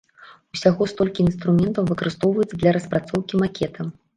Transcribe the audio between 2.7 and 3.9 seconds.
распрацоўкі макета.